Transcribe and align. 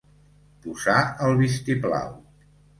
Posar 0.63 0.97
el 1.27 1.39
vistiplau. 1.43 2.13